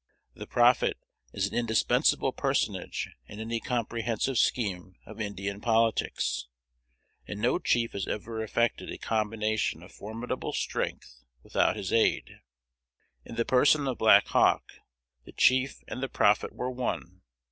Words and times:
The 0.33 0.47
prophet 0.47 0.97
is 1.31 1.45
an 1.45 1.53
indispensable 1.55 2.31
personage 2.33 3.09
in 3.27 3.39
any 3.39 3.59
comprehensive 3.59 4.39
scheme 4.39 4.95
of 5.05 5.21
Indian 5.21 5.61
politics, 5.61 6.47
and 7.27 7.39
no 7.39 7.59
chief 7.59 7.91
has 7.91 8.07
ever 8.07 8.41
effected 8.41 8.91
a 8.91 8.97
combination 8.97 9.83
of 9.83 9.91
formidable 9.91 10.53
strength 10.53 11.23
without 11.43 11.75
his 11.75 11.93
aid. 11.93 12.39
In 13.25 13.35
the 13.35 13.45
person 13.45 13.87
of 13.87 13.99
Black 13.99 14.25
Hawk, 14.29 14.71
the 15.25 15.33
chief 15.33 15.83
and 15.87 16.01
the 16.01 16.09
prophet 16.09 16.51
were 16.51 16.71
one. 16.71 17.21